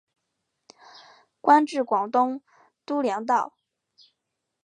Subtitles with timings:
[1.41, 2.41] 官至广东
[2.87, 3.53] 督粮道。